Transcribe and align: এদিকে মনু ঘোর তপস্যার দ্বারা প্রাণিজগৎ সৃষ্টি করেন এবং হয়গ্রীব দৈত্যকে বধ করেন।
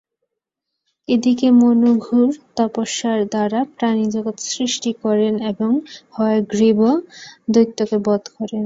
এদিকে 1.07 1.47
মনু 1.59 1.91
ঘোর 1.99 2.27
তপস্যার 2.57 3.19
দ্বারা 3.31 3.59
প্রাণিজগৎ 3.75 4.37
সৃষ্টি 4.49 4.91
করেন 5.03 5.33
এবং 5.51 5.71
হয়গ্রীব 6.13 6.79
দৈত্যকে 7.53 7.97
বধ 8.05 8.23
করেন। 8.35 8.59